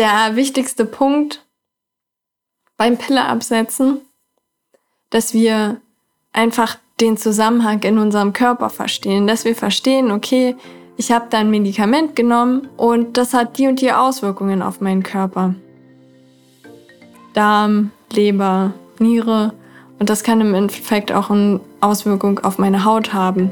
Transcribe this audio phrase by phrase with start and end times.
[0.00, 1.44] der wichtigste Punkt
[2.78, 4.00] beim Pille absetzen,
[5.10, 5.76] dass wir
[6.32, 10.56] einfach den Zusammenhang in unserem Körper verstehen, dass wir verstehen, okay,
[10.96, 15.02] ich habe da ein Medikament genommen und das hat die und die Auswirkungen auf meinen
[15.02, 15.54] Körper.
[17.34, 19.52] Darm, Leber, Niere
[19.98, 23.50] und das kann im Endeffekt auch eine Auswirkung auf meine Haut haben.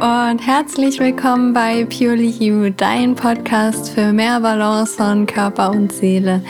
[0.00, 6.42] Und herzlich willkommen bei Purely You, dein Podcast für mehr Balance von Körper und Seele.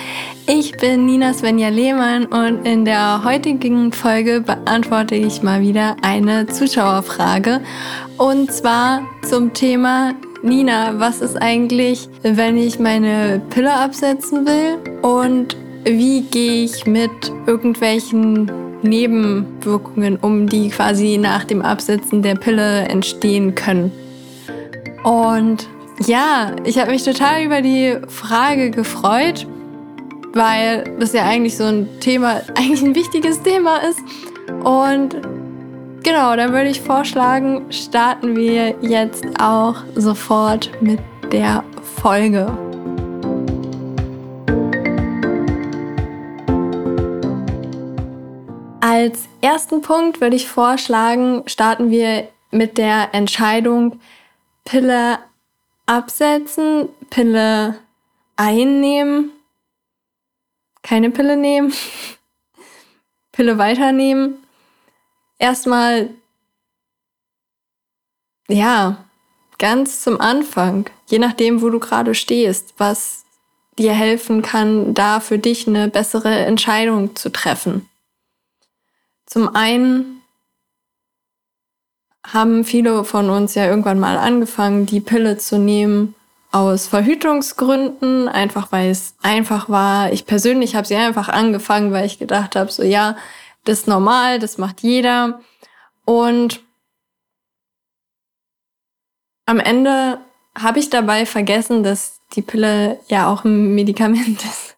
[0.46, 6.46] Ich bin Nina Svenja Lehmann und in der heutigen Folge beantworte ich mal wieder eine
[6.46, 7.60] Zuschauerfrage
[8.16, 15.54] und zwar zum Thema Nina, was ist eigentlich, wenn ich meine Pille absetzen will und
[15.84, 17.10] wie gehe ich mit
[17.46, 23.90] irgendwelchen Nebenwirkungen um, die quasi nach dem Absetzen der Pille entstehen können.
[25.02, 25.68] Und
[26.06, 29.46] ja, ich habe mich total über die Frage gefreut,
[30.32, 34.00] weil das ja eigentlich so ein Thema, eigentlich ein wichtiges Thema ist.
[34.64, 35.16] Und
[36.02, 41.00] genau, dann würde ich vorschlagen, starten wir jetzt auch sofort mit
[41.32, 41.64] der
[42.00, 42.46] Folge.
[48.94, 53.98] Als ersten Punkt würde ich vorschlagen, starten wir mit der Entscheidung,
[54.64, 55.18] Pille
[55.84, 57.76] absetzen, Pille
[58.36, 59.32] einnehmen,
[60.82, 61.74] keine Pille nehmen,
[63.32, 64.36] Pille weiternehmen.
[65.40, 66.10] Erstmal,
[68.46, 69.04] ja,
[69.58, 73.24] ganz zum Anfang, je nachdem, wo du gerade stehst, was
[73.76, 77.88] dir helfen kann, da für dich eine bessere Entscheidung zu treffen.
[79.26, 80.22] Zum einen
[82.26, 86.14] haben viele von uns ja irgendwann mal angefangen, die Pille zu nehmen
[86.52, 90.12] aus Verhütungsgründen, einfach weil es einfach war.
[90.12, 93.16] Ich persönlich habe sie einfach angefangen, weil ich gedacht habe, so ja,
[93.64, 95.40] das ist normal, das macht jeder.
[96.04, 96.62] Und
[99.46, 100.20] am Ende
[100.56, 104.73] habe ich dabei vergessen, dass die Pille ja auch ein Medikament ist.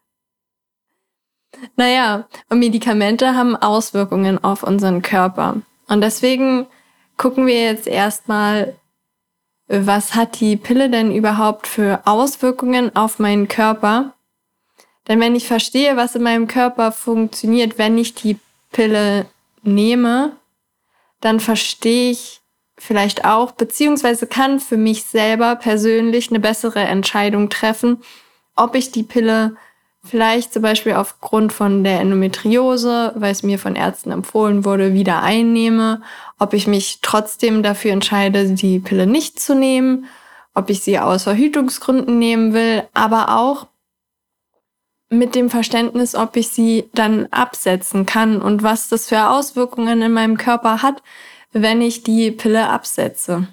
[1.75, 5.61] Naja, und Medikamente haben Auswirkungen auf unseren Körper.
[5.87, 6.67] Und deswegen
[7.17, 8.75] gucken wir jetzt erstmal,
[9.67, 14.13] was hat die Pille denn überhaupt für Auswirkungen auf meinen Körper?
[15.07, 18.39] Denn wenn ich verstehe, was in meinem Körper funktioniert, wenn ich die
[18.71, 19.25] Pille
[19.63, 20.33] nehme,
[21.21, 22.41] dann verstehe ich
[22.77, 28.03] vielleicht auch, beziehungsweise kann für mich selber persönlich eine bessere Entscheidung treffen,
[28.55, 29.55] ob ich die Pille
[30.07, 35.21] vielleicht zum Beispiel aufgrund von der Endometriose, weil es mir von Ärzten empfohlen wurde, wieder
[35.21, 36.01] einnehme,
[36.39, 40.05] ob ich mich trotzdem dafür entscheide, die Pille nicht zu nehmen,
[40.53, 43.67] ob ich sie aus Verhütungsgründen nehmen will, aber auch
[45.09, 50.11] mit dem Verständnis, ob ich sie dann absetzen kann und was das für Auswirkungen in
[50.11, 51.01] meinem Körper hat,
[51.51, 53.47] wenn ich die Pille absetze.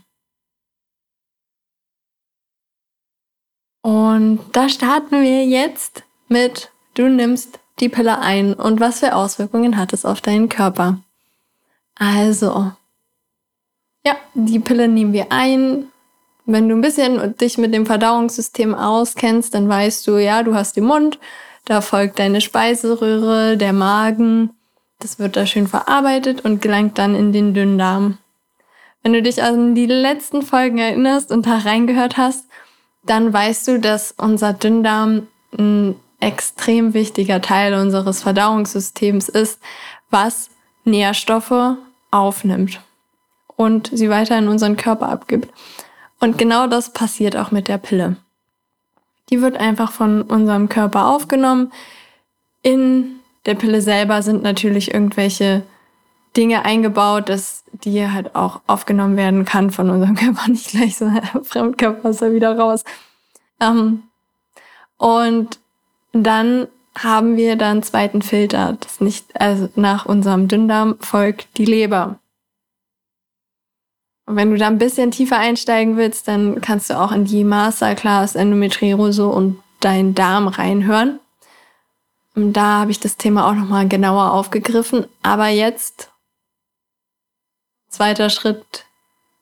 [3.83, 9.77] Und da starten wir jetzt mit du nimmst die Pille ein und was für Auswirkungen
[9.77, 10.99] hat es auf deinen Körper.
[11.97, 12.73] Also,
[14.05, 15.89] ja, die Pille nehmen wir ein.
[16.47, 20.77] Wenn du ein bisschen dich mit dem Verdauungssystem auskennst, dann weißt du, ja, du hast
[20.77, 21.19] den Mund,
[21.65, 24.51] da folgt deine Speiseröhre, der Magen.
[25.01, 28.19] Das wird da schön verarbeitet und gelangt dann in den Dünndarm.
[29.03, 32.47] Wenn du dich an die letzten Folgen erinnerst und da reingehört hast,
[33.05, 39.61] dann weißt du, dass unser Dünndarm ein extrem wichtiger Teil unseres Verdauungssystems ist,
[40.11, 40.49] was
[40.85, 41.77] Nährstoffe
[42.11, 42.81] aufnimmt
[43.57, 45.53] und sie weiter in unseren Körper abgibt.
[46.21, 48.17] Und genau das passiert auch mit der Pille.
[49.31, 51.73] Die wird einfach von unserem Körper aufgenommen.
[52.63, 55.63] In der Pille selber sind natürlich irgendwelche
[56.37, 61.11] Dinge eingebaut, dass die halt auch aufgenommen werden kann von unserem Körper, nicht gleich so
[61.43, 62.85] Fremdkörper ist er wieder raus.
[63.61, 64.05] Ähm,
[64.97, 65.59] und
[66.23, 68.77] dann haben wir dann zweiten Filter.
[68.81, 72.21] Das nicht, also nach unserem Dünndarm folgt die Leber.
[74.27, 77.45] Und wenn du da ein bisschen tiefer einsteigen willst, dann kannst du auch in die
[77.45, 81.21] Masterclass Endometriose und deinen Darm reinhören.
[82.35, 85.07] Und da habe ich das Thema auch nochmal genauer aufgegriffen.
[85.23, 86.11] Aber jetzt,
[87.89, 88.87] zweiter Schritt,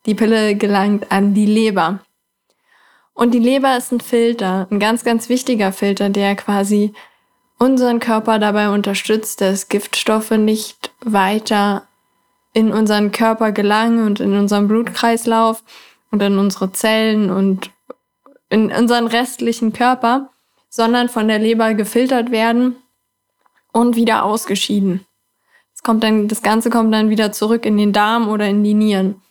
[0.05, 1.99] die Pille gelangt an die Leber.
[3.13, 6.93] Und die Leber ist ein Filter, ein ganz, ganz wichtiger Filter, der quasi
[7.59, 11.87] unseren Körper dabei unterstützt, dass Giftstoffe nicht weiter
[12.53, 15.63] in unseren Körper gelangen und in unseren Blutkreislauf
[16.11, 17.71] und in unsere Zellen und
[18.49, 20.29] in unseren restlichen Körper,
[20.69, 22.75] sondern von der Leber gefiltert werden
[23.71, 25.05] und wieder ausgeschieden.
[25.73, 28.75] Das, kommt dann, das Ganze kommt dann wieder zurück in den Darm oder in die
[28.75, 29.21] Nieren,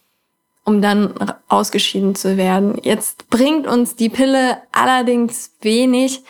[0.65, 1.15] um dann
[1.49, 2.79] ausgeschieden zu werden.
[2.83, 6.23] Jetzt bringt uns die Pille allerdings wenig,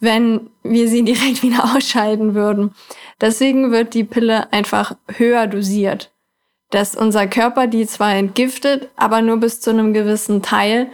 [0.00, 2.74] wenn wir sie direkt wieder ausscheiden würden.
[3.20, 6.10] Deswegen wird die Pille einfach höher dosiert
[6.74, 10.90] dass unser Körper die zwar entgiftet, aber nur bis zu einem gewissen Teil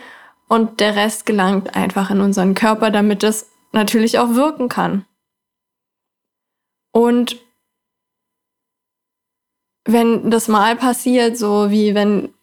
[0.46, 5.06] und der Rest gelangt einfach in unseren Körper, damit es natürlich auch wirken kann.
[6.92, 7.40] Und
[9.86, 12.34] wenn das mal passiert, so wie wenn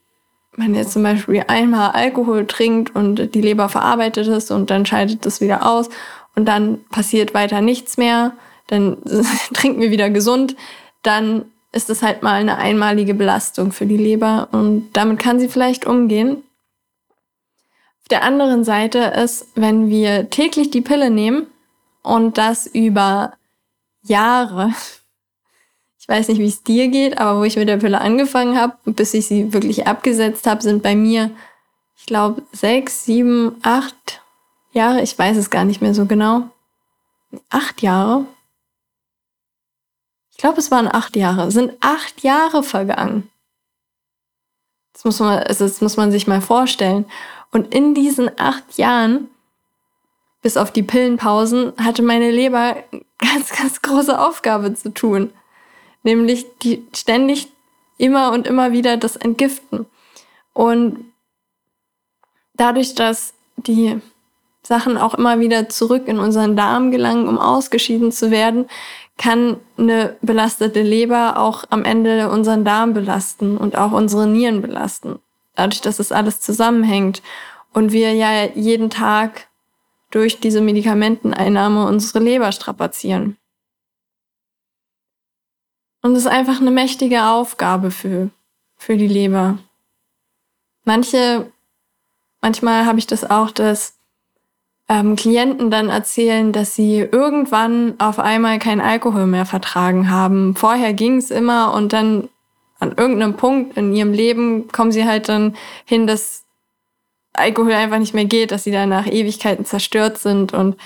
[0.57, 5.25] man jetzt zum Beispiel einmal Alkohol trinkt und die Leber verarbeitet es und dann scheidet
[5.25, 5.89] es wieder aus
[6.35, 8.33] und dann passiert weiter nichts mehr,
[8.67, 8.97] dann
[9.53, 10.55] trinken wir wieder gesund,
[11.03, 15.47] dann ist es halt mal eine einmalige Belastung für die Leber und damit kann sie
[15.47, 16.43] vielleicht umgehen.
[18.01, 21.47] Auf der anderen Seite ist, wenn wir täglich die Pille nehmen
[22.03, 23.33] und das über
[24.01, 24.71] Jahre,
[26.07, 28.77] ich weiß nicht, wie es dir geht, aber wo ich mit der Pille angefangen habe,
[28.85, 31.31] bis ich sie wirklich abgesetzt habe, sind bei mir,
[31.97, 34.21] ich glaube, sechs, sieben, acht
[34.71, 36.49] Jahre, ich weiß es gar nicht mehr so genau.
[37.49, 38.25] Acht Jahre,
[40.37, 43.27] ich glaube, es waren acht Jahre, sind acht Jahre vergangen.
[44.93, 47.05] Das muss man, also das muss man sich mal vorstellen.
[47.51, 49.29] Und in diesen acht Jahren,
[50.43, 55.33] bis auf die Pillenpausen, hatte meine Leber eine ganz, ganz große Aufgabe zu tun.
[56.03, 57.47] Nämlich die ständig
[57.97, 59.85] immer und immer wieder das Entgiften.
[60.53, 61.05] Und
[62.53, 63.99] dadurch, dass die
[64.63, 68.67] Sachen auch immer wieder zurück in unseren Darm gelangen, um ausgeschieden zu werden,
[69.17, 75.19] kann eine belastete Leber auch am Ende unseren Darm belasten und auch unsere Nieren belasten.
[75.55, 77.23] Dadurch, dass es alles zusammenhängt
[77.73, 79.47] und wir ja jeden Tag
[80.11, 83.37] durch diese Medikamenteneinnahme unsere Leber strapazieren.
[86.07, 88.29] Und es ist einfach eine mächtige Aufgabe für,
[88.77, 89.57] für die Leber.
[90.85, 91.51] Manche,
[92.39, 93.97] manchmal habe ich das auch, dass
[94.87, 100.55] ähm, Klienten dann erzählen, dass sie irgendwann auf einmal kein Alkohol mehr vertragen haben.
[100.55, 102.29] Vorher ging es immer und dann
[102.79, 106.45] an irgendeinem Punkt in ihrem Leben kommen sie halt dann hin, dass
[107.33, 110.77] Alkohol einfach nicht mehr geht, dass sie dann nach Ewigkeiten zerstört sind und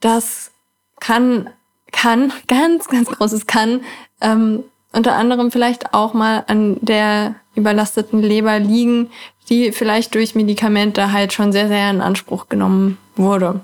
[0.00, 0.50] das
[0.98, 1.50] kann,
[1.94, 3.80] kann, ganz, ganz großes kann,
[4.20, 9.10] ähm, unter anderem vielleicht auch mal an der überlasteten Leber liegen,
[9.48, 13.60] die vielleicht durch Medikamente halt schon sehr, sehr in Anspruch genommen wurde.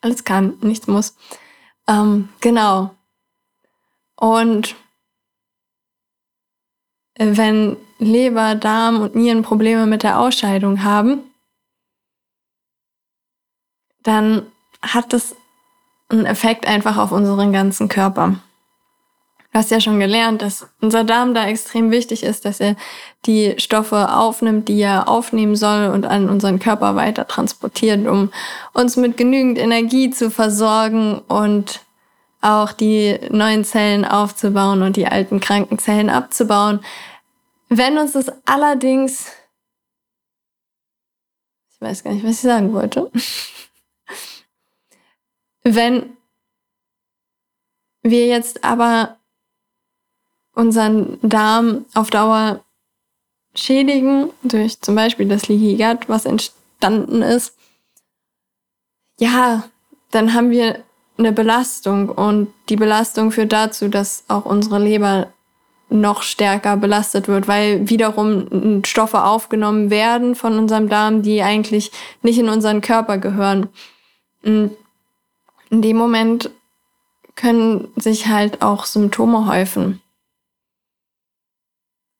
[0.00, 1.14] Alles kann, nichts muss.
[1.86, 2.94] Ähm, genau.
[4.16, 4.76] Und
[7.16, 11.20] wenn Leber, Darm und Nieren Probleme mit der Ausscheidung haben,
[14.02, 14.46] dann
[14.80, 15.36] hat das
[16.10, 18.36] einen Effekt einfach auf unseren ganzen Körper.
[19.52, 22.76] Du hast ja schon gelernt, dass unser Darm da extrem wichtig ist, dass er
[23.26, 28.30] die Stoffe aufnimmt, die er aufnehmen soll und an unseren Körper weiter transportiert, um
[28.74, 31.80] uns mit genügend Energie zu versorgen und
[32.40, 36.80] auch die neuen Zellen aufzubauen und die alten kranken Zellen abzubauen.
[37.68, 39.32] Wenn uns das allerdings,
[41.72, 43.10] ich weiß gar nicht, was ich sagen wollte,
[45.62, 46.16] wenn
[48.02, 49.16] wir jetzt aber
[50.54, 52.64] unseren Darm auf Dauer
[53.54, 57.56] schädigen, durch zum Beispiel das Gut, was entstanden ist,
[59.18, 59.64] ja,
[60.10, 60.82] dann haben wir
[61.18, 65.32] eine Belastung und die Belastung führt dazu, dass auch unsere Leber
[65.90, 71.90] noch stärker belastet wird, weil wiederum Stoffe aufgenommen werden von unserem Darm, die eigentlich
[72.22, 73.68] nicht in unseren Körper gehören.
[74.42, 74.76] Und
[75.70, 76.50] in dem Moment
[77.36, 80.02] können sich halt auch Symptome häufen.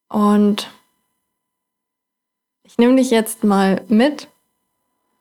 [0.07, 0.69] Und
[2.63, 4.27] ich nehme dich jetzt mal mit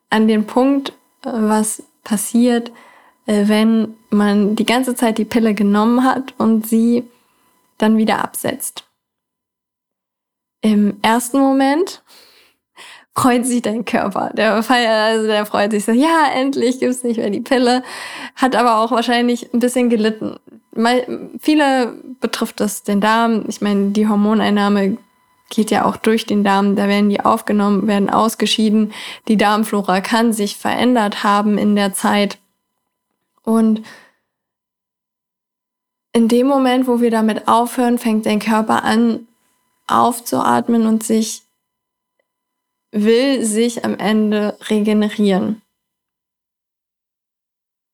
[0.08, 2.72] an den Punkt, was passiert,
[3.26, 7.08] äh, wenn man die ganze Zeit die Pille genommen hat und sie
[7.78, 8.84] dann wieder absetzt.
[10.62, 12.02] Im ersten Moment
[13.20, 14.30] freut sich dein Körper.
[14.34, 17.82] Der feiert, also der freut sich so, ja, endlich gibt's nicht mehr die Pille.
[18.36, 20.36] Hat aber auch wahrscheinlich ein bisschen gelitten.
[20.74, 23.44] Mal, viele betrifft das den Darm.
[23.48, 24.96] Ich meine, die Hormoneinnahme
[25.50, 26.76] geht ja auch durch den Darm.
[26.76, 28.92] Da werden die aufgenommen, werden ausgeschieden.
[29.28, 32.38] Die Darmflora kann sich verändert haben in der Zeit.
[33.42, 33.82] Und
[36.12, 39.26] in dem Moment, wo wir damit aufhören, fängt dein Körper an
[39.86, 41.42] aufzuatmen und sich
[42.92, 45.62] will sich am Ende regenerieren.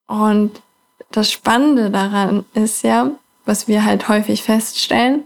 [0.06, 0.62] Und
[1.10, 3.10] das Spannende daran ist ja,
[3.44, 5.24] was wir halt häufig feststellen,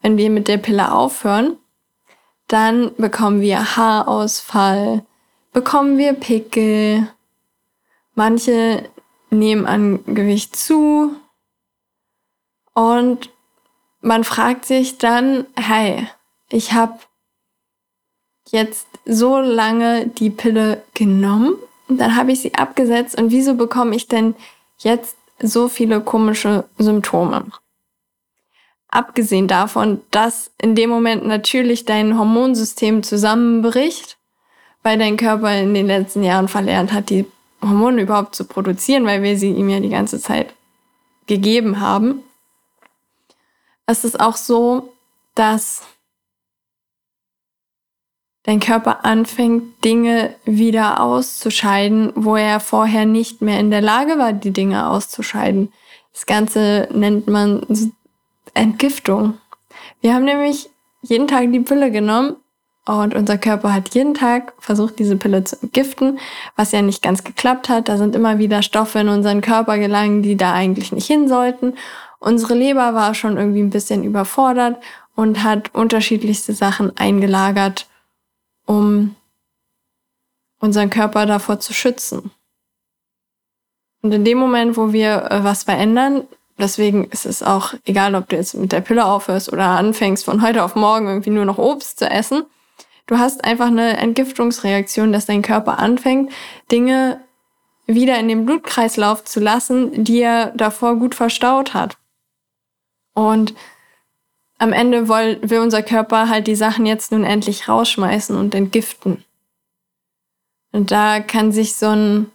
[0.00, 1.56] wenn wir mit der Pille aufhören,
[2.48, 5.04] dann bekommen wir Haarausfall,
[5.52, 7.08] bekommen wir Pickel,
[8.14, 8.90] manche
[9.30, 11.16] nehmen an Gewicht zu
[12.74, 13.30] und
[14.00, 16.08] man fragt sich dann, hey,
[16.50, 16.98] ich habe
[18.50, 21.54] jetzt so lange die Pille genommen
[21.98, 24.34] dann habe ich sie abgesetzt und wieso bekomme ich denn
[24.78, 27.46] jetzt so viele komische Symptome?
[28.88, 34.18] Abgesehen davon, dass in dem Moment natürlich dein Hormonsystem zusammenbricht,
[34.82, 37.24] weil dein Körper in den letzten Jahren verlernt hat, die
[37.62, 40.52] Hormone überhaupt zu produzieren, weil wir sie ihm ja die ganze Zeit
[41.26, 42.22] gegeben haben.
[43.86, 44.92] Es ist auch so,
[45.34, 45.82] dass
[48.44, 54.32] dein Körper anfängt, Dinge wieder auszuscheiden, wo er vorher nicht mehr in der Lage war,
[54.32, 55.72] die Dinge auszuscheiden.
[56.12, 57.64] Das Ganze nennt man
[58.54, 59.34] Entgiftung.
[60.00, 60.68] Wir haben nämlich
[61.02, 62.36] jeden Tag die Pille genommen
[62.84, 66.18] und unser Körper hat jeden Tag versucht, diese Pille zu entgiften,
[66.56, 67.88] was ja nicht ganz geklappt hat.
[67.88, 71.74] Da sind immer wieder Stoffe in unseren Körper gelangen, die da eigentlich nicht hin sollten.
[72.18, 74.82] Unsere Leber war schon irgendwie ein bisschen überfordert
[75.14, 77.86] und hat unterschiedlichste Sachen eingelagert,
[78.66, 79.14] um
[80.60, 82.30] unseren Körper davor zu schützen.
[84.02, 86.26] Und in dem Moment, wo wir äh, was verändern,
[86.58, 90.42] deswegen ist es auch egal, ob du jetzt mit der Pille aufhörst oder anfängst, von
[90.42, 92.44] heute auf morgen irgendwie nur noch Obst zu essen,
[93.06, 96.32] du hast einfach eine Entgiftungsreaktion, dass dein Körper anfängt,
[96.70, 97.20] Dinge
[97.86, 101.96] wieder in den Blutkreislauf zu lassen, die er davor gut verstaut hat.
[103.14, 103.54] Und
[104.62, 109.24] am Ende will, will unser Körper halt die Sachen jetzt nun endlich rausschmeißen und entgiften.
[110.70, 112.30] Und da kann sich so ein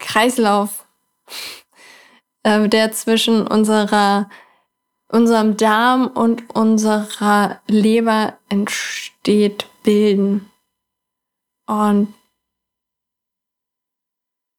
[0.00, 0.84] Kreislauf,
[2.42, 4.28] äh, der zwischen unserer,
[5.06, 10.50] unserem Darm und unserer Leber entsteht, bilden.
[11.66, 12.12] Und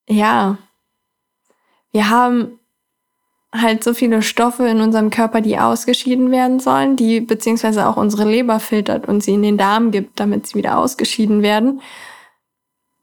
[0.08, 0.58] ja,
[1.92, 2.58] wir haben
[3.62, 8.30] halt so viele Stoffe in unserem Körper, die ausgeschieden werden sollen, die beziehungsweise auch unsere
[8.30, 11.82] Leber filtert und sie in den Darm gibt, damit sie wieder ausgeschieden werden.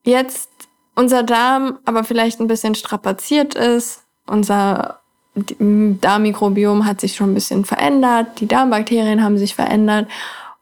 [0.05, 0.51] Jetzt
[0.95, 5.01] unser Darm aber vielleicht ein bisschen strapaziert ist, unser
[5.35, 10.09] Darmmikrobiom hat sich schon ein bisschen verändert, die Darmbakterien haben sich verändert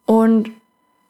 [0.07, 0.51] und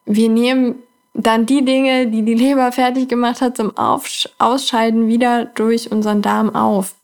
[0.05, 0.75] wir nehmen
[1.13, 6.21] dann die Dinge, die die Leber fertig gemacht hat zum Aufsch Ausscheiden, wieder durch unseren
[6.21, 6.95] Darm auf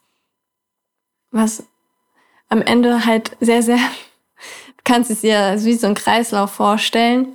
[1.38, 1.63] was
[2.50, 7.27] am Ende halt sehr, sehr, du kannst es dir wie so ein Kreislauf vorstellen,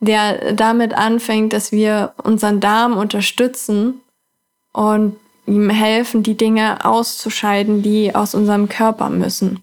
[0.00, 4.00] der damit anfängt, dass wir unseren Darm unterstützen
[4.72, 5.16] und
[5.46, 9.62] ihm helfen, die Dinge auszuscheiden, die aus unserem Körper müssen.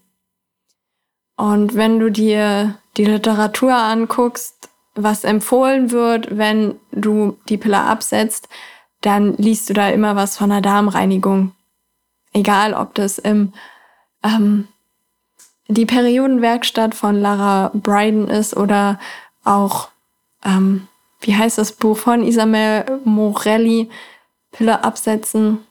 [1.37, 8.49] Und wenn du dir die Literatur anguckst, was empfohlen wird, wenn du die Pille absetzt,
[9.01, 11.51] dann liest du da immer was von einer Darmreinigung.
[12.37, 13.51] Egal, ob das im
[14.21, 14.67] ähm,
[15.67, 18.99] die Periodenwerkstatt von Lara Bryden ist oder
[19.43, 19.89] auch,
[20.45, 20.87] ähm,
[21.19, 23.89] wie heißt das Buch von Isabel Morelli,
[24.51, 25.65] Pille absetzen.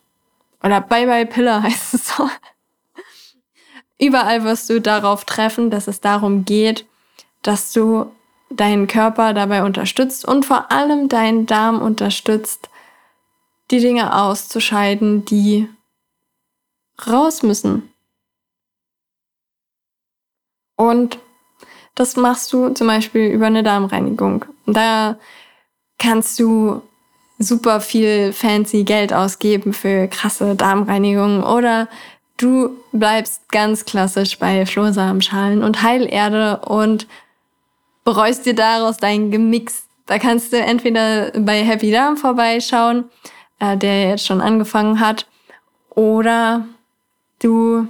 [0.61, 2.29] Oder Bye Bye Pille heißt es so.
[4.01, 6.85] Überall wirst du darauf treffen, dass es darum geht,
[7.43, 8.11] dass du
[8.51, 12.71] deinen Körper dabei unterstützt und vor allem deinen Darm unterstützt,
[13.71, 15.69] die Dinge auszuscheiden, die
[17.07, 17.93] raus müssen.
[20.77, 21.19] Und
[21.95, 24.45] das machst du zum Beispiel über eine Darmreinigung.
[24.67, 25.17] Da
[25.99, 26.83] kannst du
[27.39, 31.89] super viel fancy Geld ausgeben für krasse Darmreinigungen oder
[32.37, 37.07] du bleibst ganz klassisch bei Flohsamenschalen und Heilerde und
[38.05, 39.87] bereust dir daraus dein Gemix.
[40.07, 43.11] Da kannst du entweder bei Happy Darm vorbeischauen,
[43.59, 45.27] äh, der jetzt schon angefangen hat,
[45.91, 46.67] oder
[47.41, 47.87] Du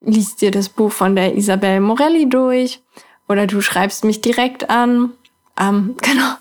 [0.00, 2.82] liest dir das Buch von der Isabel Morelli durch
[3.28, 5.12] oder du schreibst mich direkt an.
[5.58, 6.34] Ähm, genau.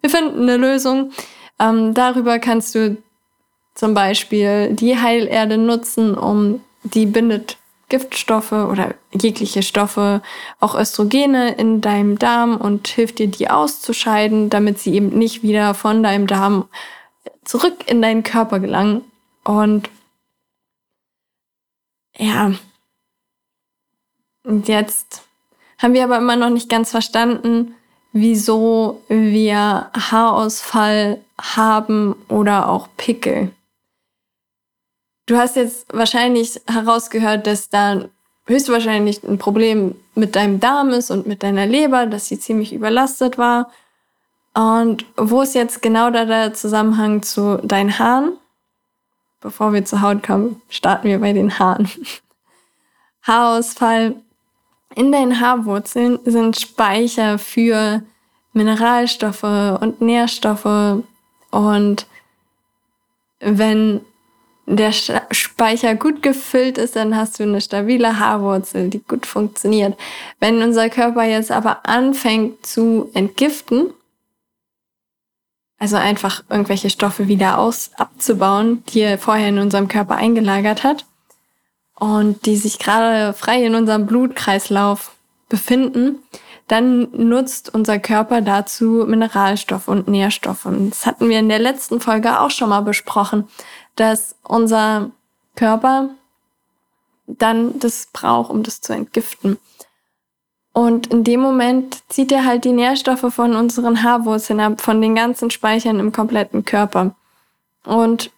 [0.00, 1.12] Wir finden eine Lösung.
[1.58, 2.96] Ähm, darüber kannst du
[3.74, 7.56] zum Beispiel die Heilerde nutzen, um die bindet
[7.88, 10.22] Giftstoffe oder jegliche Stoffe,
[10.60, 15.74] auch Östrogene in deinem Darm und hilft dir, die auszuscheiden, damit sie eben nicht wieder
[15.74, 16.68] von deinem Darm
[17.44, 19.02] zurück in deinen Körper gelangen.
[19.44, 19.90] Und
[22.16, 22.52] ja,
[24.44, 25.22] und jetzt
[25.78, 27.74] haben wir aber immer noch nicht ganz verstanden,
[28.12, 33.50] wieso wir Haarausfall haben oder auch Pickel.
[35.26, 38.04] Du hast jetzt wahrscheinlich herausgehört, dass da
[38.46, 43.38] höchstwahrscheinlich ein Problem mit deinem Darm ist und mit deiner Leber, dass sie ziemlich überlastet
[43.38, 43.70] war.
[44.54, 48.36] Und wo ist jetzt genau da der Zusammenhang zu deinen Haaren?
[49.42, 51.88] Bevor wir zur Haut kommen, starten wir bei den Haaren.
[53.22, 54.16] Haarausfall.
[54.94, 58.02] In deinen Haarwurzeln sind Speicher für
[58.52, 61.02] Mineralstoffe und Nährstoffe.
[61.50, 62.06] Und
[63.40, 64.00] wenn
[64.66, 69.98] der Speicher gut gefüllt ist, dann hast du eine stabile Haarwurzel, die gut funktioniert.
[70.38, 73.92] Wenn unser Körper jetzt aber anfängt zu entgiften,
[75.82, 81.06] also einfach irgendwelche Stoffe wieder aus abzubauen, die er vorher in unserem Körper eingelagert hat
[81.96, 85.10] und die sich gerade frei in unserem Blutkreislauf
[85.48, 86.22] befinden,
[86.68, 90.66] dann nutzt unser Körper dazu Mineralstoffe und Nährstoffe.
[90.66, 93.48] Und das hatten wir in der letzten Folge auch schon mal besprochen,
[93.96, 95.10] dass unser
[95.56, 96.10] Körper
[97.26, 99.58] dann das braucht, um das zu entgiften.
[100.72, 105.14] Und in dem Moment zieht er halt die Nährstoffe von unseren Haarwurzeln ab, von den
[105.14, 107.14] ganzen Speichern im kompletten Körper.
[107.84, 108.30] Und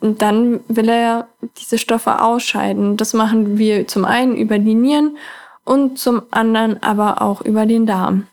[0.00, 2.96] dann will er diese Stoffe ausscheiden.
[2.96, 5.16] Das machen wir zum einen über die Nieren
[5.64, 8.26] und zum anderen aber auch über den Darm.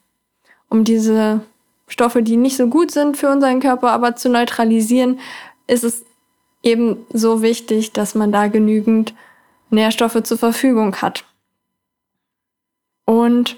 [0.70, 1.42] Um diese
[1.88, 5.20] Stoffe, die nicht so gut sind für unseren Körper, aber zu neutralisieren,
[5.68, 6.06] ist es
[6.64, 9.14] eben so wichtig, dass man da genügend
[9.70, 11.24] Nährstoffe zur Verfügung hat.
[13.10, 13.58] Und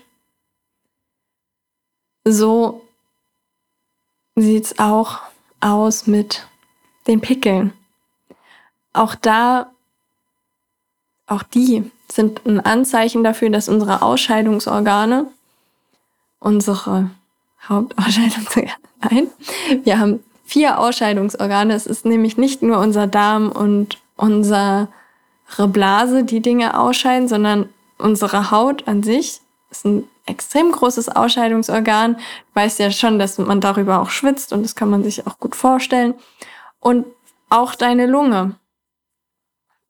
[2.23, 2.83] so
[4.37, 5.19] sieht's auch
[5.59, 6.47] aus mit
[7.05, 7.73] den Pickeln.
[8.93, 9.69] Auch da,
[11.27, 15.27] auch die sind ein Anzeichen dafür, dass unsere Ausscheidungsorgane,
[16.39, 17.11] unsere
[17.67, 18.77] Hauptausscheidungsorgane,
[19.11, 19.27] nein,
[19.83, 21.73] wir haben vier Ausscheidungsorgane.
[21.73, 24.87] Es ist nämlich nicht nur unser Darm und unsere
[25.67, 29.40] Blase, die Dinge ausscheiden, sondern unsere Haut an sich
[29.71, 32.15] ist ein extrem großes Ausscheidungsorgan.
[32.15, 32.21] Du
[32.53, 35.55] weißt ja schon, dass man darüber auch schwitzt und das kann man sich auch gut
[35.55, 36.13] vorstellen.
[36.79, 37.05] Und
[37.49, 38.55] auch deine Lunge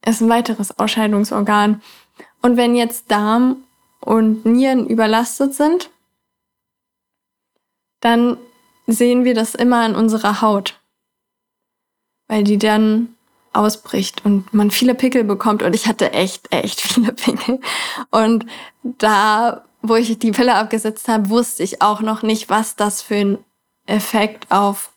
[0.06, 1.82] ist ein weiteres Ausscheidungsorgan.
[2.42, 3.64] Und wenn jetzt Darm
[4.00, 5.90] und Nieren überlastet sind,
[8.00, 8.38] dann
[8.88, 10.80] sehen wir das immer an unserer Haut,
[12.28, 13.16] weil die dann
[13.54, 15.62] ausbricht und man viele Pickel bekommt.
[15.62, 17.60] Und ich hatte echt, echt viele Pickel.
[18.10, 18.46] Und
[18.84, 23.16] da, wo ich die Pille abgesetzt habe, wusste ich auch noch nicht, was das für
[23.16, 23.38] ein
[23.86, 24.92] Effekt auf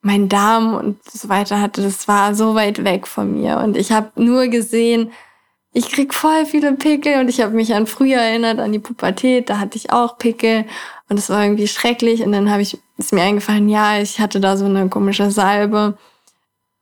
[0.00, 1.82] meinen Darm und so weiter hatte.
[1.82, 3.58] Das war so weit weg von mir.
[3.58, 5.12] Und ich habe nur gesehen,
[5.72, 9.50] ich krieg voll viele Pickel und ich habe mich an früher erinnert, an die Pubertät,
[9.50, 10.64] da hatte ich auch Pickel
[11.08, 14.40] und es war irgendwie schrecklich und dann habe ich ist mir eingefallen, ja, ich hatte
[14.40, 15.96] da so eine komische Salbe.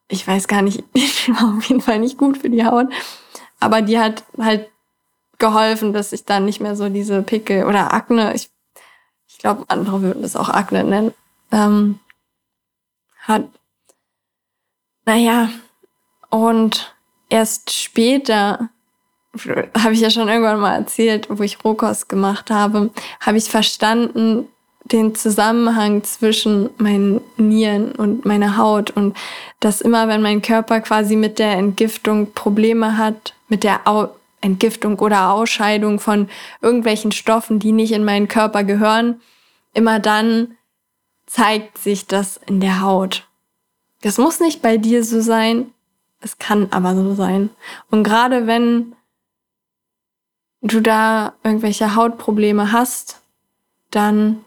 [0.09, 2.87] Ich weiß gar nicht, die war auf jeden Fall nicht gut für die Haut,
[3.61, 4.71] aber die hat halt
[5.39, 8.51] geholfen, dass ich dann nicht mehr so diese Pickel oder Akne, ich,
[9.29, 11.15] ich glaube, andere würden das auch Akne nennen,
[11.53, 11.99] ähm,
[13.19, 13.49] hat.
[15.05, 15.51] Naja,
[16.31, 16.95] und
[17.29, 18.71] erst später
[19.79, 24.49] habe ich ja schon irgendwann mal erzählt, wo ich Rohkost gemacht habe, habe ich verstanden
[24.93, 29.17] den Zusammenhang zwischen meinen Nieren und meiner Haut und
[29.61, 33.87] dass immer, wenn mein Körper quasi mit der Entgiftung Probleme hat, mit der
[34.47, 36.29] Entgiftung oder Ausscheidung von
[36.63, 39.21] irgendwelchen Stoffen, die nicht in meinen Körper gehören,
[39.75, 40.57] immer dann
[41.27, 43.29] zeigt sich das in der Haut.
[44.01, 45.73] Das muss nicht bei dir so sein,
[46.21, 47.51] es kann aber so sein.
[47.91, 48.95] Und gerade wenn
[50.63, 53.21] du da irgendwelche Hautprobleme hast,
[53.91, 54.46] dann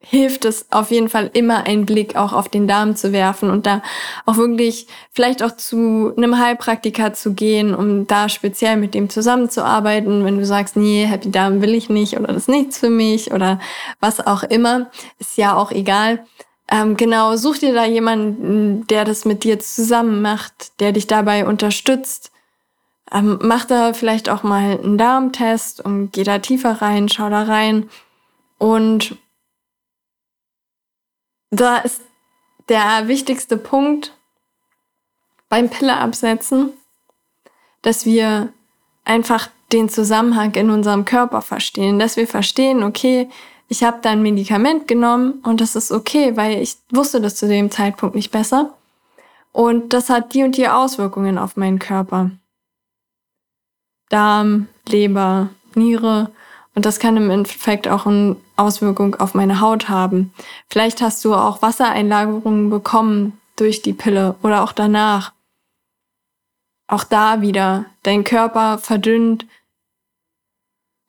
[0.00, 3.66] hilft es auf jeden Fall immer einen Blick auch auf den Darm zu werfen und
[3.66, 3.82] da
[4.26, 10.24] auch wirklich vielleicht auch zu einem Heilpraktiker zu gehen, um da speziell mit dem zusammenzuarbeiten.
[10.24, 13.32] Wenn du sagst, nee, Happy Darm will ich nicht oder das ist nichts für mich
[13.32, 13.58] oder
[14.00, 16.24] was auch immer, ist ja auch egal.
[16.70, 21.46] Ähm, genau, such dir da jemanden, der das mit dir zusammen macht, der dich dabei
[21.46, 22.30] unterstützt
[23.12, 27.44] ähm, mach da vielleicht auch mal einen Darmtest und geh da tiefer rein, schau da
[27.44, 27.88] rein.
[28.58, 29.16] Und
[31.50, 32.02] da ist
[32.68, 34.14] der wichtigste Punkt
[35.48, 36.72] beim Pille absetzen,
[37.82, 38.52] dass wir
[39.04, 43.28] einfach den Zusammenhang in unserem Körper verstehen, dass wir verstehen, okay,
[43.68, 47.46] ich habe da ein Medikament genommen und das ist okay, weil ich wusste das zu
[47.48, 48.74] dem Zeitpunkt nicht besser.
[49.52, 52.30] Und das hat die und die Auswirkungen auf meinen Körper.
[54.08, 56.30] Darm, Leber, Niere.
[56.74, 60.32] Und das kann im Endeffekt auch eine Auswirkung auf meine Haut haben.
[60.68, 65.32] Vielleicht hast du auch Wassereinlagerungen bekommen durch die Pille oder auch danach.
[66.86, 69.46] Auch da wieder, dein Körper verdünnt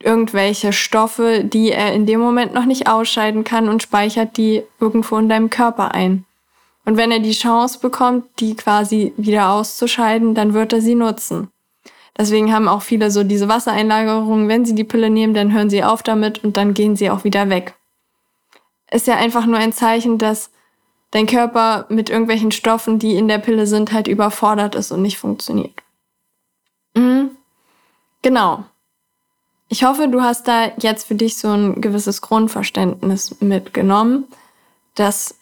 [0.02, 5.18] irgendwelche Stoffe, die er in dem Moment noch nicht ausscheiden kann und speichert die irgendwo
[5.18, 6.26] in deinem Körper ein.
[6.86, 11.50] Und wenn er die Chance bekommt, die quasi wieder auszuscheiden, dann wird er sie nutzen.
[12.18, 14.48] Deswegen haben auch viele so diese Wassereinlagerungen.
[14.48, 17.24] Wenn sie die Pille nehmen, dann hören sie auf damit und dann gehen sie auch
[17.24, 17.76] wieder weg.
[18.92, 20.52] Ist ja einfach nur ein Zeichen, dass
[21.12, 25.18] dein Körper mit irgendwelchen Stoffen, die in der Pille sind, halt überfordert ist und nicht
[25.18, 25.74] funktioniert.
[26.94, 27.32] Mhm.
[28.22, 28.66] Genau.
[29.70, 34.26] Ich hoffe, du hast da jetzt für dich so ein gewisses Grundverständnis mitgenommen,
[34.96, 35.36] dass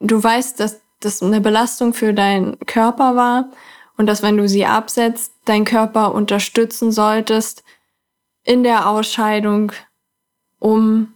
[0.00, 3.50] du weißt, dass das eine Belastung für deinen Körper war
[3.98, 7.64] und dass wenn du sie absetzt, dein Körper unterstützen solltest
[8.44, 9.72] in der Ausscheidung,
[10.58, 11.14] um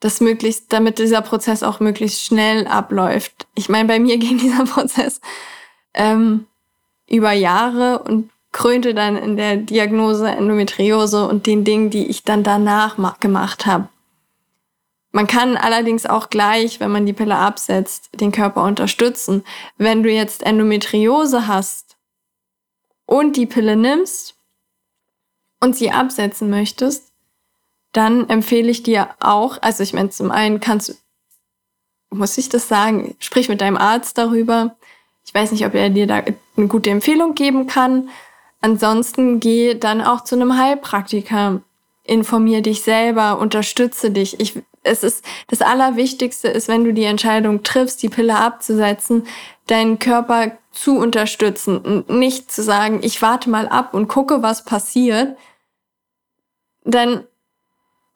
[0.00, 3.46] das möglichst, damit dieser Prozess auch möglichst schnell abläuft.
[3.54, 5.20] Ich meine, bei mir ging dieser Prozess
[5.92, 6.46] ähm,
[7.08, 12.42] über Jahre und krönte dann in der Diagnose Endometriose und den Dingen, die ich dann
[12.42, 13.88] danach gemacht habe.
[15.16, 19.44] Man kann allerdings auch gleich, wenn man die Pille absetzt, den Körper unterstützen.
[19.78, 21.96] Wenn du jetzt Endometriose hast
[23.06, 24.34] und die Pille nimmst
[25.58, 27.14] und sie absetzen möchtest,
[27.92, 31.02] dann empfehle ich dir auch, also ich meine, zum einen kannst
[32.10, 34.76] muss ich das sagen, sprich mit deinem Arzt darüber.
[35.24, 36.24] Ich weiß nicht, ob er dir da
[36.58, 38.10] eine gute Empfehlung geben kann.
[38.60, 41.62] Ansonsten geh dann auch zu einem Heilpraktiker.
[42.04, 44.38] Informier dich selber, unterstütze dich.
[44.40, 49.26] Ich, es ist, das Allerwichtigste ist, wenn du die Entscheidung triffst, die Pille abzusetzen,
[49.66, 54.64] deinen Körper zu unterstützen und nicht zu sagen, ich warte mal ab und gucke, was
[54.64, 55.36] passiert.
[56.84, 57.24] Dann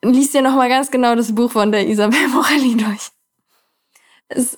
[0.01, 3.11] liest dir nochmal ganz genau das Buch von der Isabel Morelli durch.
[4.29, 4.57] Es,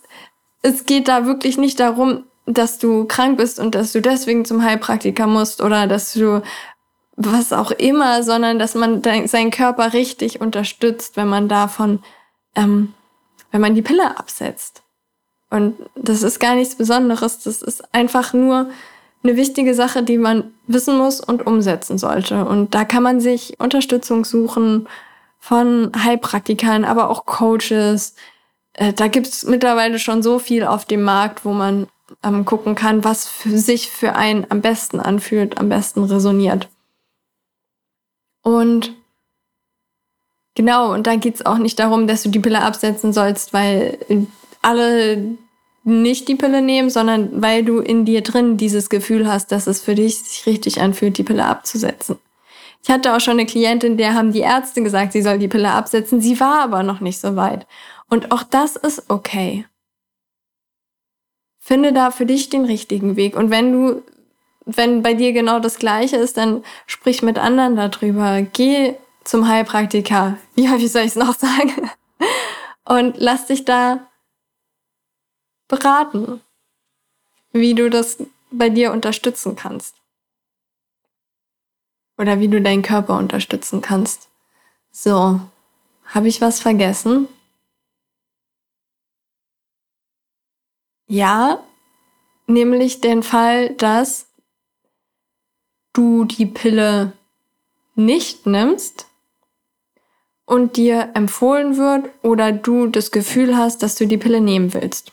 [0.62, 4.64] es geht da wirklich nicht darum, dass du krank bist und dass du deswegen zum
[4.64, 6.44] Heilpraktiker musst oder dass du
[7.16, 12.04] was auch immer, sondern dass man seinen Körper richtig unterstützt, wenn man davon,
[12.56, 12.94] ähm,
[13.52, 14.82] wenn man die Pille absetzt.
[15.50, 17.40] Und das ist gar nichts Besonderes.
[17.44, 18.72] Das ist einfach nur
[19.24, 22.46] eine wichtige Sache, die man wissen muss und umsetzen sollte.
[22.46, 24.88] Und da kann man sich Unterstützung suchen
[25.40, 28.16] von Heilpraktikern, aber auch Coaches.
[28.74, 31.88] Äh, da gibt's mittlerweile schon so viel auf dem Markt, wo man
[32.24, 36.68] ähm, gucken kann, was für sich für einen am besten anfühlt, am besten resoniert.
[38.44, 38.94] Und
[40.56, 43.98] genau, und da geht's auch nicht darum, dass du die Pille absetzen sollst, weil
[44.62, 45.38] alle
[45.84, 49.82] nicht die Pille nehmen, sondern weil du in dir drin dieses Gefühl hast, dass es
[49.82, 52.18] für dich sich richtig anfühlt, die Pille abzusetzen.
[52.84, 55.72] Ich hatte auch schon eine Klientin, der haben die Ärzte gesagt, sie soll die Pille
[55.72, 56.20] absetzen.
[56.20, 57.66] Sie war aber noch nicht so weit.
[58.10, 59.66] Und auch das ist okay.
[61.60, 63.38] Finde da für dich den richtigen Weg.
[63.38, 64.04] Und wenn du,
[64.66, 68.42] wenn bei dir genau das Gleiche ist, dann sprich mit anderen darüber.
[68.42, 70.38] Geh zum Heilpraktiker.
[70.56, 71.90] Wie soll ich es noch sagen?
[72.86, 74.08] Und lass dich da
[75.68, 76.42] beraten,
[77.52, 78.18] wie du das
[78.52, 79.96] bei dir unterstützen kannst
[82.18, 84.30] oder wie du deinen Körper unterstützen kannst.
[84.92, 85.40] So,
[86.06, 87.28] habe ich was vergessen?
[91.08, 91.64] Ja,
[92.48, 94.28] nämlich den Fall, dass
[95.94, 97.14] du die Pille
[97.96, 99.08] nicht nimmst
[100.46, 105.12] und dir empfohlen wird oder du das Gefühl hast, dass du die Pille nehmen willst.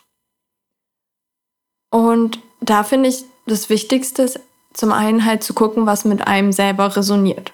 [1.91, 4.41] Und da finde ich das Wichtigste ist
[4.73, 7.53] zum einen halt zu gucken, was mit einem selber resoniert.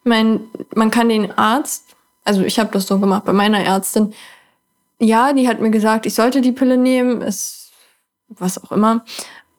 [0.00, 0.40] Ich meine,
[0.74, 4.14] man kann den Arzt, also ich habe das so gemacht bei meiner Ärztin,
[4.98, 7.72] ja, die hat mir gesagt, ich sollte die Pille nehmen, ist
[8.28, 9.04] was auch immer.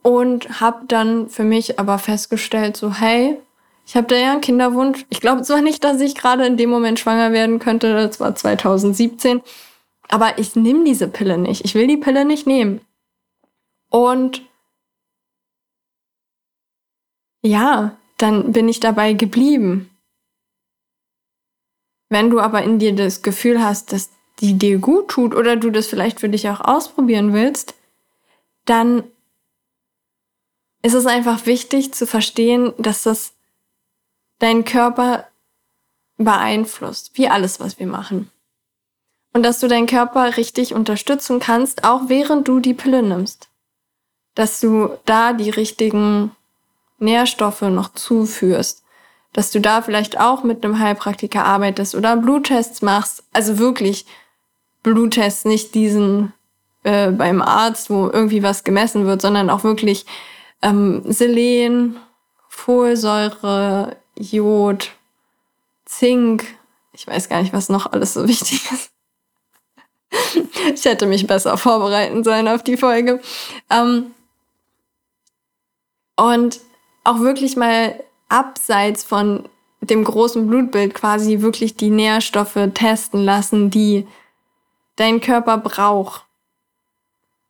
[0.07, 3.37] Und habe dann für mich aber festgestellt, so, hey,
[3.85, 5.05] ich habe da ja einen Kinderwunsch.
[5.09, 8.33] Ich glaube zwar nicht, dass ich gerade in dem Moment schwanger werden könnte, das war
[8.33, 9.41] 2017,
[10.07, 11.65] aber ich nehme diese Pille nicht.
[11.65, 12.79] Ich will die Pille nicht nehmen.
[13.89, 14.43] Und
[17.41, 19.89] ja, dann bin ich dabei geblieben.
[22.07, 25.69] Wenn du aber in dir das Gefühl hast, dass die dir gut tut oder du
[25.69, 27.75] das vielleicht für dich auch ausprobieren willst,
[28.63, 29.03] dann
[30.81, 33.33] ist es einfach wichtig zu verstehen, dass das
[34.39, 35.27] deinen Körper
[36.17, 38.31] beeinflusst, wie alles, was wir machen.
[39.33, 43.49] und dass du deinen Körper richtig unterstützen kannst, auch während du die Pille nimmst.
[44.33, 46.31] Dass du da die richtigen
[46.97, 48.83] Nährstoffe noch zuführst.
[49.33, 53.23] Dass du da vielleicht auch mit einem Heilpraktiker arbeitest oder Bluttests machst.
[53.31, 54.07] Also wirklich
[54.81, 56.33] Bluttests, nicht diesen
[56.83, 60.07] äh, beim Arzt, wo irgendwie was gemessen wird, sondern auch wirklich
[60.61, 61.97] ähm, Selen,
[62.49, 64.91] Folsäure, Jod,
[65.85, 66.45] Zink.
[66.93, 68.91] Ich weiß gar nicht, was noch alles so wichtig ist.
[70.73, 73.21] ich hätte mich besser vorbereiten sollen auf die Folge.
[73.69, 74.11] Ähm,
[76.15, 76.59] und
[77.03, 79.47] auch wirklich mal abseits von
[79.81, 84.07] dem großen Blutbild quasi wirklich die Nährstoffe testen lassen, die
[84.95, 86.26] dein Körper braucht.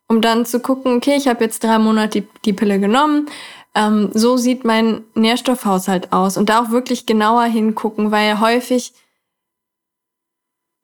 [0.08, 3.30] Um dann zu gucken, okay, ich habe jetzt drei Monate die, die Pille genommen,
[3.76, 6.38] ähm, so sieht mein Nährstoffhaushalt aus.
[6.38, 8.94] Und da auch wirklich genauer hingucken, weil häufig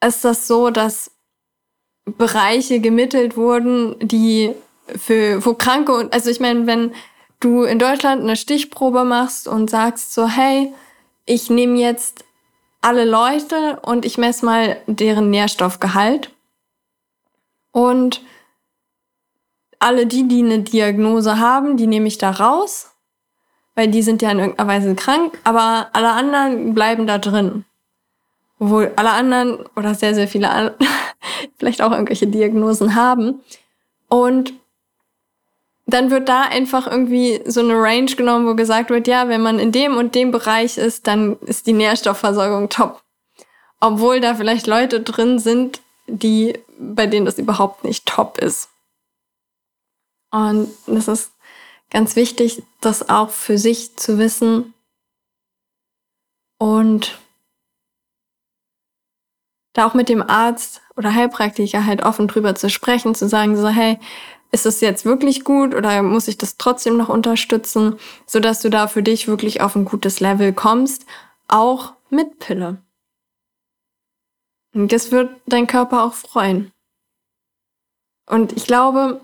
[0.06, 1.12] ist das so, dass
[2.06, 4.54] Bereiche gemittelt wurden, die
[4.88, 6.94] für wo Kranke und also ich meine, wenn
[7.40, 10.74] du in Deutschland eine Stichprobe machst und sagst so, hey,
[11.26, 12.26] ich nehme jetzt
[12.82, 16.32] alle Leute und ich messe mal deren Nährstoffgehalt
[17.72, 18.22] und
[19.84, 22.92] alle die, die eine Diagnose haben, die nehme ich da raus,
[23.76, 27.66] weil die sind ja in irgendeiner Weise krank, aber alle anderen bleiben da drin.
[28.60, 30.78] Obwohl alle anderen oder sehr, sehr viele
[31.58, 33.42] vielleicht auch irgendwelche Diagnosen haben.
[34.08, 34.54] Und
[35.86, 39.60] dann wird da einfach irgendwie so eine Range genommen, wo gesagt wird, ja, wenn man
[39.60, 43.02] in dem und dem Bereich ist, dann ist die Nährstoffversorgung top.
[43.82, 48.70] Obwohl da vielleicht Leute drin sind, die, bei denen das überhaupt nicht top ist.
[50.34, 51.32] Und das ist
[51.92, 54.74] ganz wichtig, das auch für sich zu wissen
[56.58, 57.20] und
[59.74, 63.68] da auch mit dem Arzt oder Heilpraktiker halt offen drüber zu sprechen, zu sagen so,
[63.68, 64.00] hey,
[64.52, 68.72] ist es jetzt wirklich gut oder muss ich das trotzdem noch unterstützen, so dass du
[68.72, 71.06] da für dich wirklich auf ein gutes Level kommst,
[71.48, 72.82] auch mit Pille.
[74.74, 76.72] Und das wird dein Körper auch freuen.
[78.26, 79.22] Und ich glaube,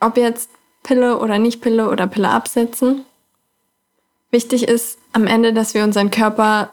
[0.00, 0.50] ob jetzt
[0.82, 3.04] Pille oder nicht Pille oder Pille absetzen.
[4.30, 6.72] Wichtig ist am Ende, dass wir unseren Körper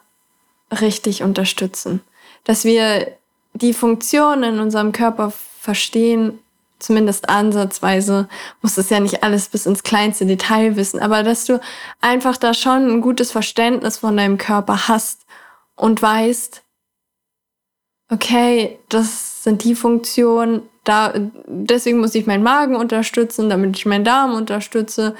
[0.71, 2.01] richtig unterstützen.
[2.43, 3.15] Dass wir
[3.53, 6.39] die Funktion in unserem Körper verstehen,
[6.79, 8.27] zumindest ansatzweise,
[8.61, 11.61] muss es ja nicht alles bis ins kleinste Detail wissen, aber dass du
[12.01, 15.25] einfach da schon ein gutes Verständnis von deinem Körper hast
[15.75, 16.61] und weißt,
[18.11, 21.13] okay, das sind die Funktionen, da,
[21.47, 25.15] deswegen muss ich meinen Magen unterstützen, damit ich meinen Darm unterstütze.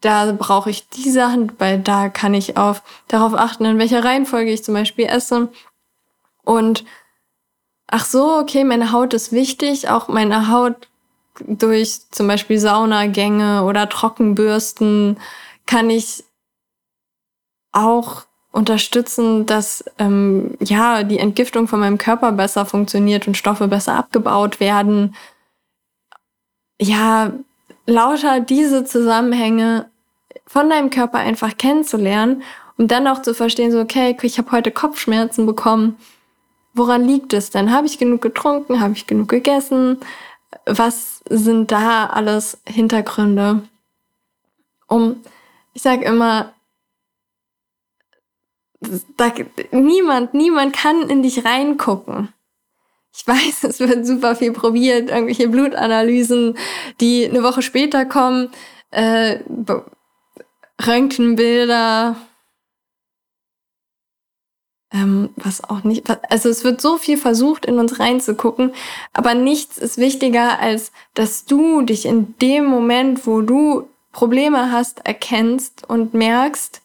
[0.00, 4.52] Da brauche ich die Sachen, weil da kann ich auf, darauf achten, in welcher Reihenfolge
[4.52, 5.48] ich zum Beispiel esse.
[6.44, 6.84] Und
[7.86, 10.88] ach so, okay, meine Haut ist wichtig, auch meine Haut
[11.40, 15.18] durch zum Beispiel Saunagänge oder Trockenbürsten
[15.66, 16.24] kann ich
[17.72, 18.25] auch
[18.56, 24.60] unterstützen, dass ähm, ja die Entgiftung von meinem Körper besser funktioniert und Stoffe besser abgebaut
[24.60, 25.14] werden.
[26.80, 27.34] Ja,
[27.86, 29.90] lauter diese Zusammenhänge
[30.46, 32.42] von deinem Körper einfach kennenzulernen,
[32.78, 35.98] um dann auch zu verstehen, so okay, ich habe heute Kopfschmerzen bekommen.
[36.72, 37.72] Woran liegt es denn?
[37.72, 38.80] Habe ich genug getrunken?
[38.80, 39.98] Habe ich genug gegessen?
[40.64, 43.62] Was sind da alles Hintergründe?
[44.86, 45.16] Um,
[45.74, 46.54] ich sage immer,
[49.16, 49.32] da,
[49.72, 52.32] niemand, niemand kann in dich reingucken.
[53.16, 56.56] Ich weiß, es wird super viel probiert, irgendwelche Blutanalysen,
[57.00, 58.50] die eine Woche später kommen,
[58.90, 59.38] äh,
[60.86, 62.16] Röntgenbilder,
[64.92, 68.72] ähm, was auch nicht, also es wird so viel versucht, in uns reinzugucken,
[69.12, 75.06] aber nichts ist wichtiger, als dass du dich in dem Moment, wo du Probleme hast,
[75.06, 76.82] erkennst und merkst,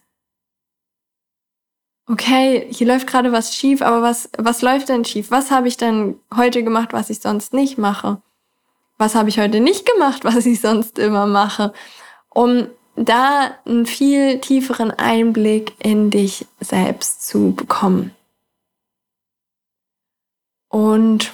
[2.12, 5.32] okay, hier läuft gerade was schief, aber was, was läuft denn schief?
[5.32, 8.22] Was habe ich denn heute gemacht, was ich sonst nicht mache?
[8.98, 11.74] Was habe ich heute nicht gemacht, was ich sonst immer mache?
[12.30, 18.14] Um da einen viel tieferen Einblick in dich selbst zu bekommen.
[20.68, 21.32] Und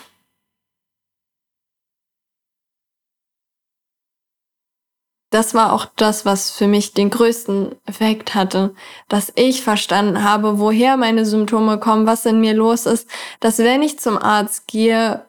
[5.30, 8.74] das war auch das, was für mich den größten Effekt hatte,
[9.10, 13.10] dass ich verstanden habe, woher meine Symptome kommen, was in mir los ist,
[13.42, 15.26] dass wenn ich zum Arzt gehe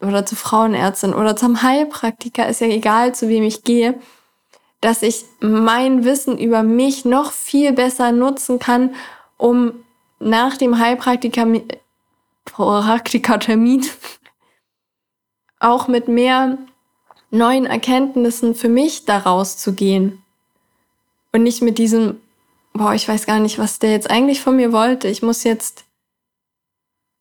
[0.00, 4.00] oder zur Frauenärztin oder zum Heilpraktiker, ist ja egal, zu wem ich gehe,
[4.80, 8.94] dass ich mein Wissen über mich noch viel besser nutzen kann,
[9.36, 9.84] um
[10.18, 11.46] nach dem Heilpraktiker
[12.44, 13.84] Praktikertermin
[15.60, 16.58] auch mit mehr
[17.30, 20.22] neuen Erkenntnissen für mich daraus zu gehen.
[21.32, 22.20] Und nicht mit diesem,
[22.72, 25.08] boah, ich weiß gar nicht, was der jetzt eigentlich von mir wollte.
[25.08, 25.84] Ich muss jetzt,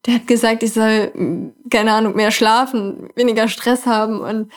[0.06, 4.20] der hat gesagt, ich soll, keine Ahnung, mehr schlafen, weniger Stress haben.
[4.22, 4.52] Und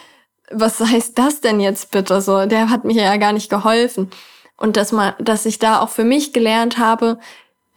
[0.50, 2.46] was heißt das denn jetzt bitte so?
[2.46, 4.10] Der hat mir ja gar nicht geholfen.
[4.56, 7.18] Und dass man, dass ich da auch für mich gelernt habe,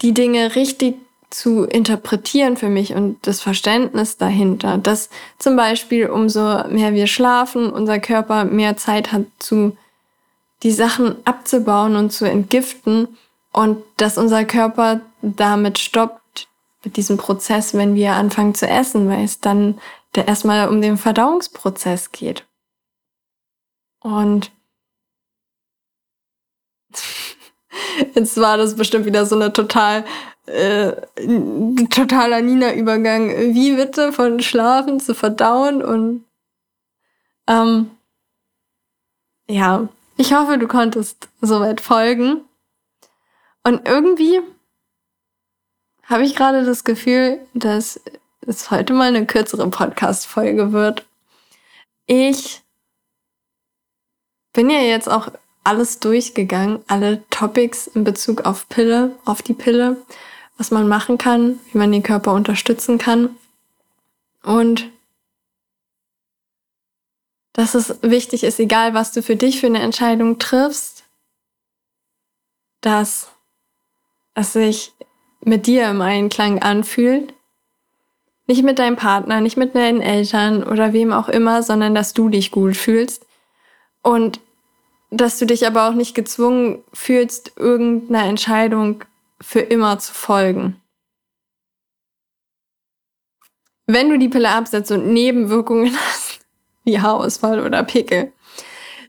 [0.02, 0.96] die Dinge richtig
[1.32, 7.72] zu interpretieren für mich und das Verständnis dahinter, dass zum Beispiel umso mehr wir schlafen,
[7.72, 9.76] unser Körper mehr Zeit hat zu
[10.64, 13.08] die Sachen abzubauen und zu entgiften
[13.52, 16.48] und dass unser Körper damit stoppt
[16.84, 19.80] mit diesem Prozess, wenn wir anfangen zu essen, weil es dann
[20.16, 22.46] der erstmal um den Verdauungsprozess geht.
[24.02, 24.52] Und
[28.16, 30.06] jetzt war das bestimmt wieder so eine total
[30.46, 30.94] äh,
[31.90, 33.30] totaler Nina-Übergang.
[33.54, 36.26] Wie bitte von Schlafen zu verdauen und
[37.48, 37.92] ähm,
[39.50, 42.42] ja, ich hoffe, du konntest soweit folgen.
[43.64, 44.40] Und irgendwie
[46.04, 48.00] habe ich gerade das Gefühl, dass
[48.42, 51.06] es heute mal eine kürzere Podcast-Folge wird.
[52.06, 52.62] Ich
[54.54, 55.32] bin ja jetzt auch
[55.64, 59.98] alles durchgegangen, alle Topics in Bezug auf Pille, auf die Pille,
[60.58, 63.36] was man machen kann, wie man den Körper unterstützen kann.
[64.44, 64.90] Und
[67.54, 71.04] dass es wichtig ist, egal was du für dich für eine Entscheidung triffst,
[72.82, 73.30] dass
[74.34, 74.94] es sich
[75.42, 77.34] mit dir im Einklang anfühlt.
[78.48, 82.30] Nicht mit deinem Partner, nicht mit deinen Eltern oder wem auch immer, sondern dass du
[82.30, 83.26] dich gut fühlst.
[84.02, 84.40] Und
[85.10, 89.04] dass du dich aber auch nicht gezwungen fühlst, irgendeiner Entscheidung
[89.42, 90.82] für immer zu folgen.
[93.88, 96.42] Wenn du die Pille absetzt und Nebenwirkungen hast,
[96.84, 98.32] wie Haarausfall oder Pickel.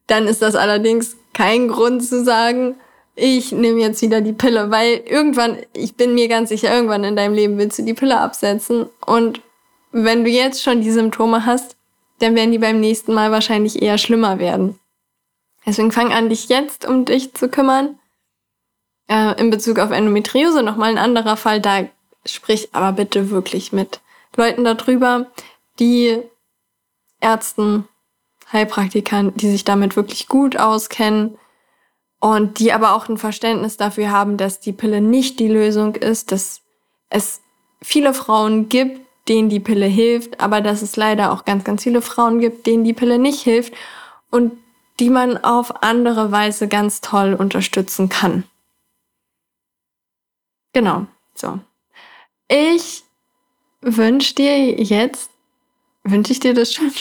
[0.06, 2.76] Dann ist das allerdings kein Grund zu sagen,
[3.14, 7.16] ich nehme jetzt wieder die Pille, weil irgendwann, ich bin mir ganz sicher, irgendwann in
[7.16, 8.86] deinem Leben willst du die Pille absetzen.
[9.04, 9.40] Und
[9.90, 11.76] wenn du jetzt schon die Symptome hast,
[12.20, 14.78] dann werden die beim nächsten Mal wahrscheinlich eher schlimmer werden.
[15.66, 17.98] Deswegen fang an, dich jetzt um dich zu kümmern.
[19.08, 21.84] Äh, in Bezug auf Endometriose nochmal ein anderer Fall, da
[22.24, 24.00] sprich aber bitte wirklich mit
[24.36, 25.26] Leuten darüber,
[25.78, 26.22] die
[27.20, 27.88] Ärzten,
[28.52, 31.38] Heilpraktikern, die sich damit wirklich gut auskennen
[32.20, 36.32] und die aber auch ein Verständnis dafür haben, dass die Pille nicht die Lösung ist,
[36.32, 36.60] dass
[37.08, 37.40] es
[37.80, 42.02] viele Frauen gibt, denen die Pille hilft, aber dass es leider auch ganz, ganz viele
[42.02, 43.72] Frauen gibt, denen die Pille nicht hilft
[44.30, 44.52] und
[45.00, 48.44] die man auf andere Weise ganz toll unterstützen kann.
[50.72, 51.58] Genau, so.
[52.48, 53.04] Ich
[53.80, 55.30] wünsche dir jetzt,
[56.04, 56.92] wünsche ich dir das schon?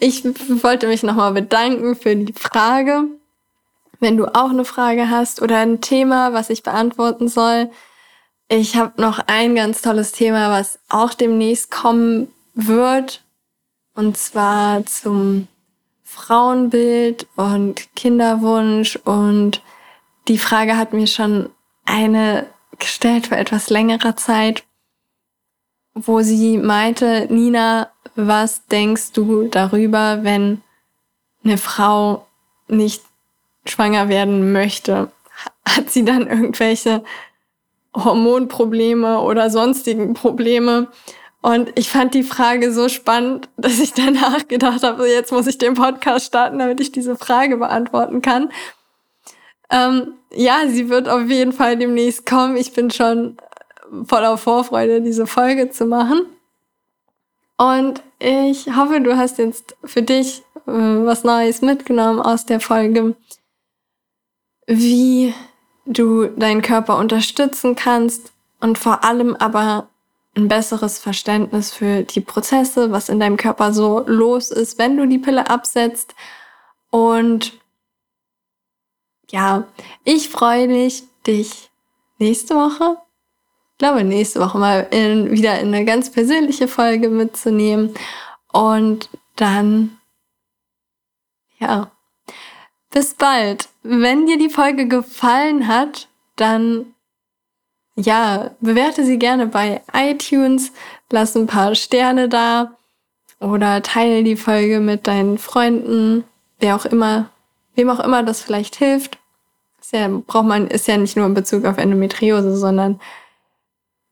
[0.00, 3.04] Ich wollte mich nochmal bedanken für die Frage.
[4.00, 7.70] Wenn du auch eine Frage hast oder ein Thema, was ich beantworten soll,
[8.48, 13.22] ich habe noch ein ganz tolles Thema, was auch demnächst kommen wird.
[13.94, 15.48] Und zwar zum
[16.02, 18.96] Frauenbild und Kinderwunsch.
[19.04, 19.62] Und
[20.28, 21.50] die Frage hat mir schon
[21.84, 22.46] eine
[22.78, 24.64] gestellt vor etwas längerer Zeit,
[25.94, 30.62] wo sie meinte, Nina, was denkst du darüber, wenn
[31.44, 32.26] eine Frau
[32.68, 33.02] nicht
[33.64, 35.10] schwanger werden möchte?
[35.66, 37.04] Hat sie dann irgendwelche
[37.94, 40.88] Hormonprobleme oder sonstigen Probleme?
[41.42, 45.58] Und ich fand die Frage so spannend, dass ich danach gedacht habe, jetzt muss ich
[45.58, 48.50] den Podcast starten, damit ich diese Frage beantworten kann.
[49.74, 52.56] Ähm, ja, sie wird auf jeden Fall demnächst kommen.
[52.56, 53.36] Ich bin schon
[54.06, 56.26] voller Vorfreude, diese Folge zu machen.
[57.56, 63.16] Und ich hoffe, du hast jetzt für dich äh, was Neues mitgenommen aus der Folge,
[64.66, 65.34] wie
[65.86, 69.88] du deinen Körper unterstützen kannst und vor allem aber
[70.36, 75.06] ein besseres Verständnis für die Prozesse, was in deinem Körper so los ist, wenn du
[75.06, 76.14] die Pille absetzt.
[76.90, 77.52] Und
[79.30, 79.66] ja,
[80.04, 81.70] ich freue mich, dich
[82.18, 82.98] nächste Woche
[83.78, 87.92] glaube, nächste Woche mal in, wieder in eine ganz persönliche Folge mitzunehmen.
[88.52, 89.98] Und dann,
[91.58, 91.90] ja,
[92.90, 93.68] bis bald.
[93.82, 96.94] Wenn dir die Folge gefallen hat, dann,
[97.96, 100.72] ja, bewerte sie gerne bei iTunes,
[101.10, 102.78] lass ein paar Sterne da
[103.40, 106.24] oder teile die Folge mit deinen Freunden,
[106.58, 107.28] wer auch immer,
[107.74, 109.18] wem auch immer das vielleicht hilft.
[109.80, 113.00] Ist ja, braucht man, ist ja nicht nur in Bezug auf Endometriose, sondern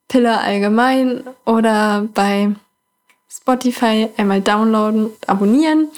[0.09, 2.55] Pille allgemein oder bei
[3.31, 5.89] Spotify einmal downloaden und abonnieren.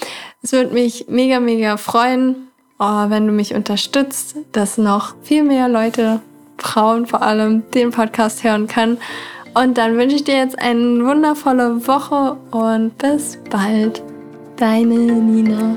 [0.41, 2.47] Es würde mich mega, mega freuen,
[2.79, 6.21] oh, wenn du mich unterstützt, dass noch viel mehr Leute,
[6.57, 8.97] Frauen vor allem, den Podcast hören können.
[9.53, 14.01] Und dann wünsche ich dir jetzt eine wundervolle Woche und bis bald.
[14.57, 15.75] Deine Nina.